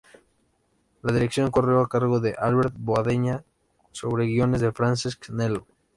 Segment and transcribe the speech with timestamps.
[1.03, 3.43] La dirección corrió a cargo de Albert Boadella,
[3.91, 5.67] sobre guiones de Francesc Nello.